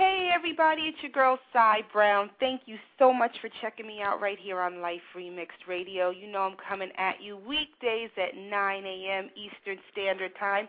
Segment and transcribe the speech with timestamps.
[0.00, 2.30] Hey everybody, it's your girl Cy Brown.
[2.40, 6.08] Thank you so much for checking me out right here on Life Remixed Radio.
[6.08, 9.28] You know I'm coming at you weekdays at 9 a.m.
[9.36, 10.68] Eastern Standard Time.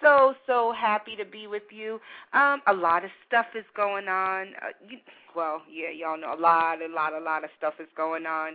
[0.00, 2.00] So so happy to be with you.
[2.32, 4.52] Um, a lot of stuff is going on.
[4.62, 4.98] Uh, you,
[5.34, 8.52] well, yeah, y'all know a lot, a lot, a lot of stuff is going on.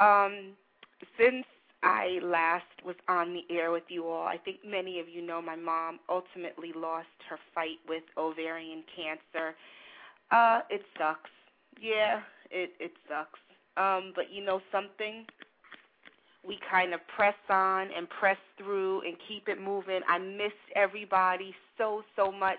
[0.00, 0.54] Um,
[1.16, 1.46] since
[1.82, 4.26] I last was on the air with you all.
[4.26, 9.54] I think many of you know my mom ultimately lost her fight with ovarian cancer.
[10.30, 11.30] Uh, it sucks.
[11.80, 13.38] Yeah, it it sucks.
[13.76, 15.24] Um, but you know something?
[16.46, 20.00] We kind of press on and press through and keep it moving.
[20.08, 22.58] I miss everybody so so much.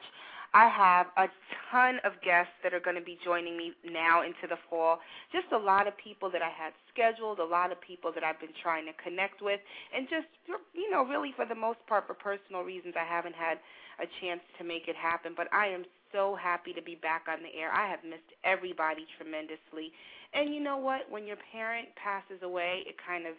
[0.54, 1.32] I have a
[1.72, 5.00] ton of guests that are going to be joining me now into the fall.
[5.32, 8.40] Just a lot of people that I had scheduled, a lot of people that I've
[8.40, 9.62] been trying to connect with,
[9.96, 10.28] and just,
[10.76, 13.60] you know, really for the most part, for personal reasons, I haven't had
[14.04, 15.34] a chance to make it happen.
[15.36, 17.72] But I am so happy to be back on the air.
[17.72, 19.96] I have missed everybody tremendously.
[20.34, 21.08] And you know what?
[21.10, 23.36] When your parent passes away, it kind of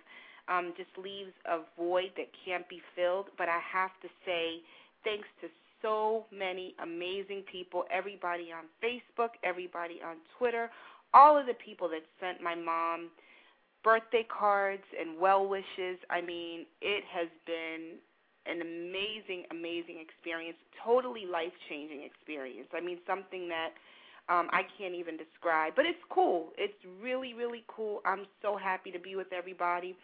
[0.49, 3.29] um, just leaves a void that can't be filled.
[3.37, 4.65] But I have to say,
[5.05, 5.49] thanks to
[5.83, 10.71] so many amazing people, everybody on Facebook, everybody on Twitter,
[11.13, 13.11] all of the people that sent my mom
[13.85, 15.99] birthday cards and well wishes.
[16.09, 17.99] I mean, it has been
[18.47, 22.69] an amazing, amazing experience, totally life changing experience.
[22.75, 23.71] I mean, something that
[24.29, 26.51] um, I can't even describe, but it's cool.
[26.57, 28.01] It's really, really cool.
[28.05, 29.97] I'm so happy to be with everybody.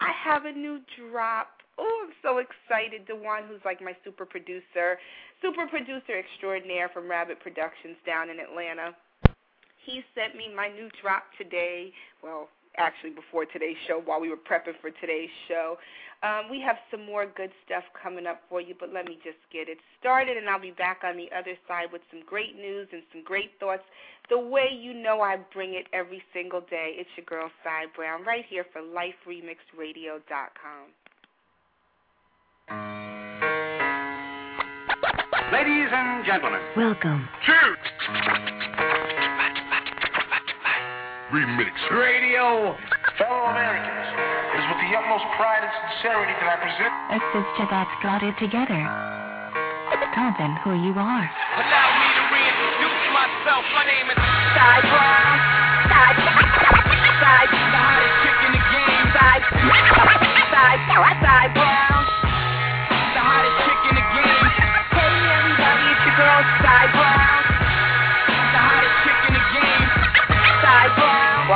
[0.00, 1.48] I have a new drop
[1.78, 3.06] oh, I'm so excited.
[3.06, 4.98] Dewan, who's like my super producer,
[5.40, 8.94] super producer extraordinaire from Rabbit Productions down in Atlanta,
[9.86, 11.92] he sent me my new drop today.
[12.22, 15.76] Well, actually before today's show, while we were prepping for today's show.
[16.22, 19.38] Um, we have some more good stuff coming up for you, but let me just
[19.52, 22.88] get it started, and I'll be back on the other side with some great news
[22.92, 23.84] and some great thoughts.
[24.28, 26.96] The way you know I bring it every single day.
[26.98, 31.07] It's your girl, Cy Brown, right here for LifeRemixedRadio.com.
[35.48, 37.28] Ladies and gentlemen, Welcome.
[41.32, 42.76] Remix Radio.
[43.16, 44.08] Fellow Americans,
[44.52, 46.92] it is with the utmost pride and sincerity that I present.
[47.16, 48.80] A sister that's got it together.
[50.14, 51.24] Tell them who you are.
[51.24, 53.64] Allow me to reintroduce myself.
[53.72, 55.36] My name is Cy Brown.
[55.88, 56.10] Cy,
[57.16, 59.08] Cy, the hottest chick in the game.
[59.16, 59.40] Cy,
[60.52, 60.74] Cy,
[61.24, 61.97] Cy Brown.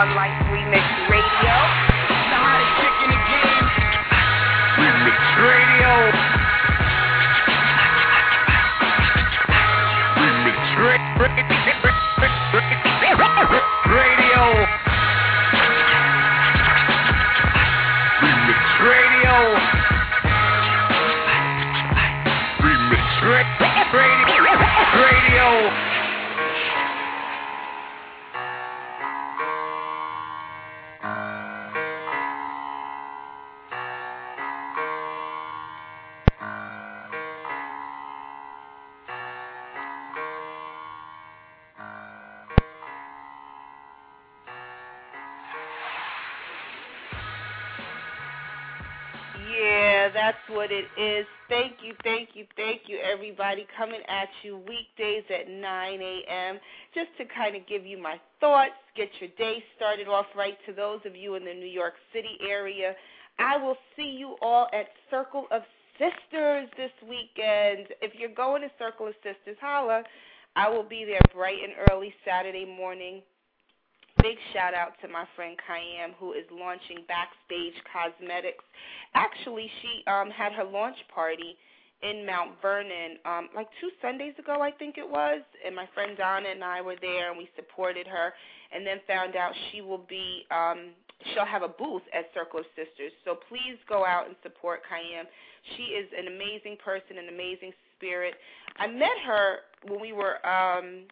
[0.02, 0.51] One Life
[50.14, 51.26] that's what it is.
[51.48, 53.66] Thank you, thank you, thank you, everybody.
[53.76, 55.62] Coming at you weekdays at 9
[56.00, 56.58] a.m.
[56.94, 60.56] just to kind of give you my thoughts, get your day started off right.
[60.66, 62.94] To those of you in the New York City area,
[63.38, 65.62] I will see you all at Circle of
[65.98, 67.88] Sisters this weekend.
[68.00, 70.02] If you're going to Circle of Sisters, holla.
[70.54, 73.22] I will be there bright and early Saturday morning.
[74.22, 78.62] Big shout out to my friend Kayam who is launching Backstage Cosmetics.
[79.14, 81.56] Actually, she um had her launch party
[82.02, 86.16] in Mount Vernon um like two Sundays ago I think it was and my friend
[86.16, 88.32] Donna and I were there and we supported her
[88.72, 90.94] and then found out she will be um
[91.34, 93.10] she'll have a booth at Circle of Sisters.
[93.24, 95.26] So please go out and support Kayam.
[95.76, 98.34] She is an amazing person, an amazing spirit.
[98.78, 101.10] I met her when we were um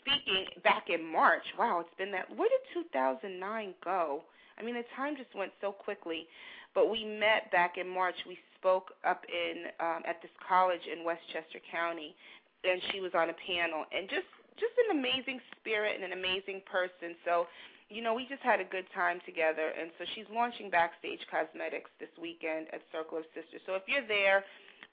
[0.00, 1.44] speaking back in March.
[1.58, 2.28] Wow, it's been that.
[2.34, 4.22] Where did 2009 go?
[4.58, 6.26] I mean, the time just went so quickly.
[6.74, 8.14] But we met back in March.
[8.28, 12.14] We spoke up in um, at this college in Westchester County,
[12.62, 14.30] and she was on a panel, and just
[14.60, 17.16] just an amazing spirit and an amazing person.
[17.24, 17.48] So,
[17.88, 19.72] you know, we just had a good time together.
[19.72, 23.64] And so she's launching Backstage Cosmetics this weekend at Circle of Sisters.
[23.64, 24.44] So if you're there,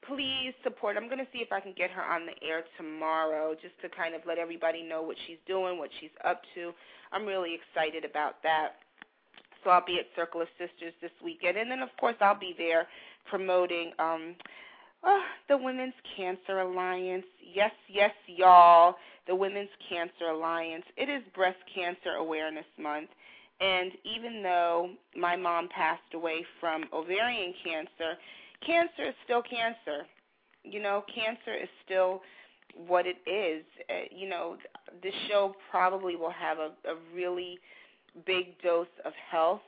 [0.05, 0.97] please support.
[0.97, 3.89] I'm going to see if I can get her on the air tomorrow just to
[3.89, 6.71] kind of let everybody know what she's doing, what she's up to.
[7.11, 8.83] I'm really excited about that.
[9.63, 11.57] So I'll be at Circle of Sisters this weekend.
[11.57, 12.87] And then, of course, I'll be there
[13.29, 14.35] promoting um,
[15.03, 17.25] uh, the Women's Cancer Alliance.
[17.53, 18.95] Yes, yes, y'all.
[19.27, 20.85] The Women's Cancer Alliance.
[20.95, 23.09] It is Breast Cancer Awareness Month.
[23.59, 28.13] And even though my mom passed away from ovarian cancer,
[28.65, 30.05] cancer is still cancer.
[30.63, 32.21] You know, cancer is still
[32.75, 33.63] what it is.
[33.89, 34.57] Uh, you know,
[35.01, 37.59] this show probably will have a, a really
[38.25, 39.61] big dose of health,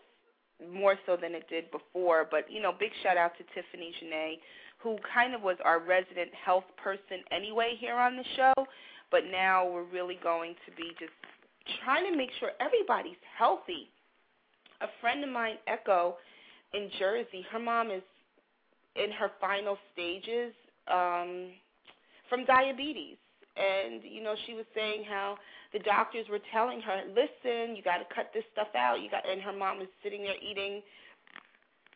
[0.71, 2.27] more so than it did before.
[2.29, 4.39] But, you know, big shout out to Tiffany Janae,
[4.77, 8.53] who kind of was our resident health person anyway here on the show.
[9.11, 11.11] But now we're really going to be just
[11.83, 13.89] trying to make sure everybody's healthy.
[14.81, 16.15] A friend of mine, Echo,
[16.73, 18.03] in Jersey, her mom is
[19.01, 20.53] in her final stages
[20.91, 21.51] um,
[22.27, 23.17] from diabetes.
[23.55, 25.37] And, you know, she was saying how
[25.73, 29.01] the doctors were telling her, listen, you got to cut this stuff out.
[29.01, 30.81] You got, and her mom was sitting there eating,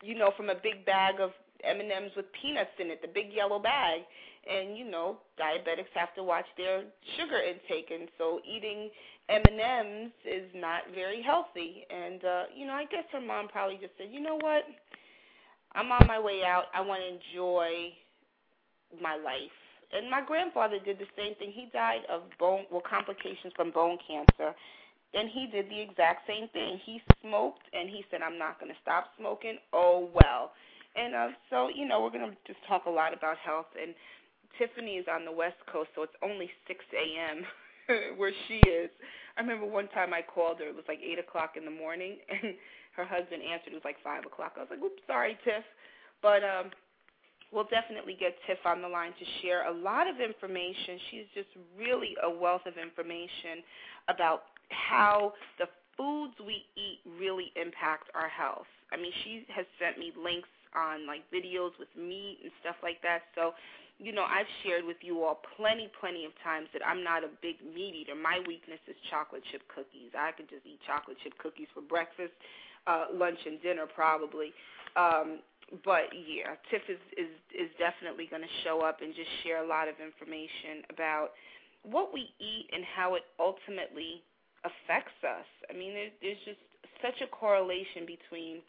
[0.01, 1.31] you know, from a big bag of
[1.63, 4.01] M&Ms with peanuts in it, the big yellow bag.
[4.43, 6.83] And, you know, diabetics have to watch their
[7.17, 7.91] sugar intake.
[7.91, 8.89] And so eating
[9.29, 11.85] M&Ms is not very healthy.
[11.89, 14.63] And, uh, you know, I guess her mom probably just said, you know what?
[15.75, 16.65] I'm on my way out.
[16.73, 17.93] I want to enjoy
[19.01, 19.57] my life.
[19.93, 21.51] And my grandfather did the same thing.
[21.53, 24.55] He died of bone, well, complications from bone cancer.
[25.13, 26.79] And he did the exact same thing.
[26.83, 29.57] He smoked, and he said, I'm not going to stop smoking.
[29.71, 30.51] Oh, well.
[30.95, 33.67] And uh, so, you know, we're going to just talk a lot about health.
[33.79, 33.93] And
[34.57, 37.45] Tiffany is on the West Coast, so it's only 6 a.m.
[38.17, 38.89] where she is.
[39.37, 40.67] I remember one time I called her.
[40.67, 42.55] It was like 8 o'clock in the morning, and
[42.95, 43.73] her husband answered.
[43.73, 44.53] It was like five o'clock.
[44.57, 45.65] I was like, "Oops, sorry, Tiff,"
[46.21, 46.71] but um,
[47.51, 50.99] we'll definitely get Tiff on the line to share a lot of information.
[51.11, 53.61] She's just really a wealth of information
[54.09, 55.67] about how the
[55.97, 58.69] foods we eat really impact our health.
[58.91, 63.01] I mean, she has sent me links on like videos with meat and stuff like
[63.01, 63.29] that.
[63.35, 63.53] So,
[63.99, 67.29] you know, I've shared with you all plenty, plenty of times that I'm not a
[67.41, 68.15] big meat eater.
[68.15, 70.11] My weakness is chocolate chip cookies.
[70.17, 72.33] I could just eat chocolate chip cookies for breakfast
[72.87, 74.51] uh, lunch and dinner probably.
[74.95, 75.39] Um,
[75.85, 79.67] but yeah, Tiff is is is definitely going to show up and just share a
[79.67, 81.31] lot of information about
[81.83, 84.21] what we eat and how it ultimately
[84.63, 85.47] affects us.
[85.69, 86.61] I mean, there's, there's just
[87.01, 88.63] such a correlation between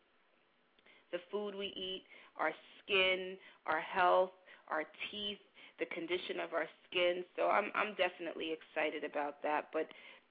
[1.12, 2.02] the food we eat,
[2.38, 2.50] our
[2.82, 3.36] skin,
[3.66, 4.34] our health,
[4.68, 5.42] our teeth,
[5.78, 7.24] the condition of our skin.
[7.36, 9.68] So I'm I'm definitely excited about that.
[9.72, 9.88] But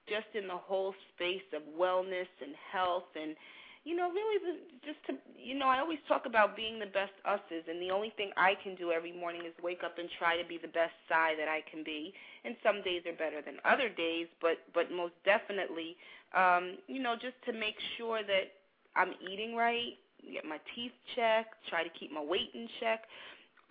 [0.08, 3.36] just in the whole space of wellness and health and
[3.84, 7.12] you know, really the, just to, you know, I always talk about being the best
[7.28, 10.40] us's, and the only thing I can do every morning is wake up and try
[10.40, 12.14] to be the best Cy that I can be.
[12.44, 15.96] And some days are better than other days, but but most definitely,
[16.34, 18.56] um, you know, just to make sure that
[18.96, 20.00] I'm eating right,
[20.32, 23.04] get my teeth checked, try to keep my weight in check,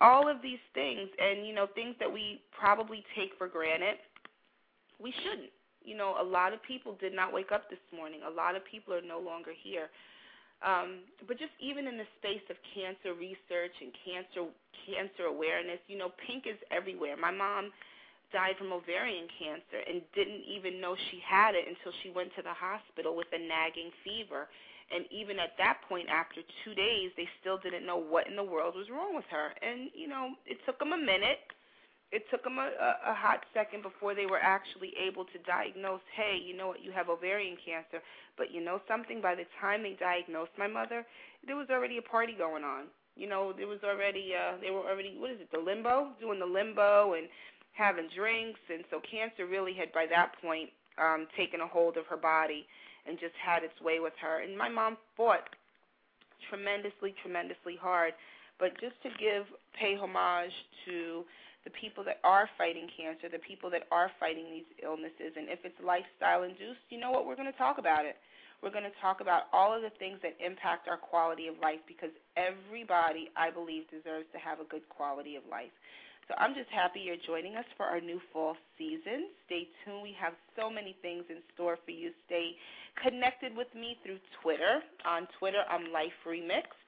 [0.00, 3.96] all of these things, and you know, things that we probably take for granted,
[5.00, 5.50] we shouldn't
[5.84, 8.20] you know, a lot of people did not wake up this morning.
[8.26, 9.92] A lot of people are no longer here.
[10.64, 14.48] Um, but just even in the space of cancer research and cancer
[14.88, 17.20] cancer awareness, you know, pink is everywhere.
[17.20, 17.68] My mom
[18.34, 22.42] died from ovarian cancer and didn't even know she had it until she went to
[22.42, 24.50] the hospital with a nagging fever.
[24.90, 28.44] And even at that point, after two days, they still didn't know what in the
[28.44, 29.54] world was wrong with her.
[29.62, 31.46] And you know, it took them a minute
[32.14, 32.70] it took them a,
[33.10, 36.92] a, hot second before they were actually able to diagnose, hey, you know what, you
[36.92, 37.98] have ovarian cancer.
[38.38, 41.04] But you know something, by the time they diagnosed my mother,
[41.44, 42.86] there was already a party going on.
[43.16, 46.38] You know, there was already, uh, they were already, what is it, the limbo, doing
[46.38, 47.26] the limbo and
[47.74, 48.60] having drinks.
[48.72, 52.66] And so cancer really had, by that point, um, taken a hold of her body
[53.06, 54.42] and just had its way with her.
[54.42, 55.44] And my mom fought
[56.48, 58.14] tremendously, tremendously hard.
[58.58, 59.44] But just to give
[59.78, 60.54] pay homage
[60.86, 61.26] to
[61.64, 65.34] the people that are fighting cancer, the people that are fighting these illnesses.
[65.34, 67.26] And if it's lifestyle induced, you know what?
[67.26, 68.16] We're going to talk about it.
[68.62, 71.80] We're going to talk about all of the things that impact our quality of life
[71.88, 75.72] because everybody, I believe, deserves to have a good quality of life.
[76.28, 79.28] So I'm just happy you're joining us for our new fall season.
[79.46, 80.02] Stay tuned.
[80.02, 82.10] We have so many things in store for you.
[82.26, 82.56] Stay
[83.02, 84.80] connected with me through Twitter.
[85.04, 86.80] On Twitter, I'm Life Remixed.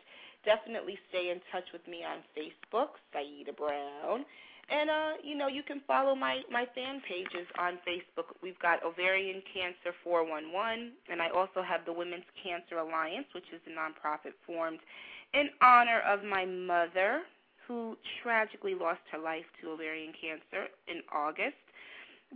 [0.45, 4.25] Definitely stay in touch with me on Facebook, Saida Brown.
[4.69, 8.35] And uh, you know, you can follow my my fan pages on Facebook.
[8.43, 13.61] We've got Ovarian Cancer 411, and I also have the Women's Cancer Alliance, which is
[13.69, 14.81] a nonprofit formed
[15.35, 17.23] in honor of my mother,
[17.67, 21.57] who tragically lost her life to ovarian cancer in August.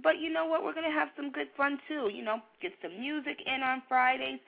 [0.03, 0.63] But you know what?
[0.63, 2.11] We're going to have some good fun too.
[2.13, 4.41] You know, get some music in on Fridays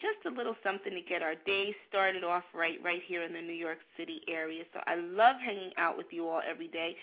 [0.00, 3.40] just a little something to get our day started off right right here in the
[3.40, 4.64] New York City area.
[4.72, 6.96] So I love hanging out with you all every day.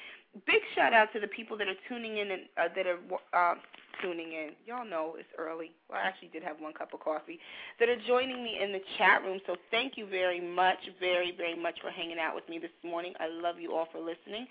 [0.46, 3.00] Big shout out to the people that are tuning in and uh, that are
[3.34, 3.56] uh,
[4.02, 4.52] tuning in.
[4.66, 5.72] Y'all know it's early.
[5.90, 7.38] Well, I actually did have one cup of coffee.
[7.80, 9.40] That are joining me in the chat room.
[9.46, 13.14] So thank you very much, very very much for hanging out with me this morning.
[13.20, 14.48] I love you all for listening.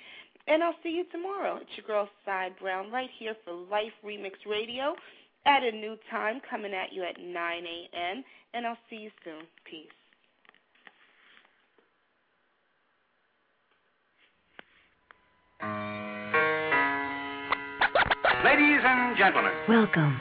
[0.46, 1.56] And I'll see you tomorrow.
[1.56, 4.94] It's your girl, Cy Brown, right here for Life Remix Radio
[5.46, 8.24] at a new time, coming at you at 9 a.m.
[8.54, 9.42] And I'll see you soon.
[9.64, 9.99] Peace.
[18.40, 20.16] Ladies and gentlemen, Welcome.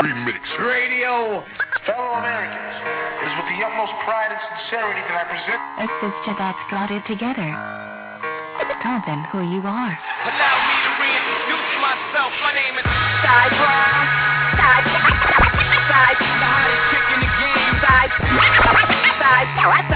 [0.00, 1.44] Remix Radio.
[1.84, 6.32] Fellow Americans, it is with the utmost pride and sincerity that I present It's just
[6.32, 7.44] that's got it together.
[8.80, 9.92] Tell them who you are.
[9.92, 12.32] Allow me to reintroduce myself.
[12.40, 12.88] My name is
[13.20, 14.00] Cy Brown.
[14.56, 14.80] Cy.
[15.92, 16.08] Cy.
[16.16, 17.74] the hottest chick in the game.
[17.84, 18.08] Cy.
[19.20, 19.44] Cy.
[19.60, 19.95] Cy